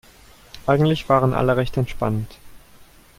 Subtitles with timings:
[0.65, 2.39] Eigentlich waren alle recht entspannt.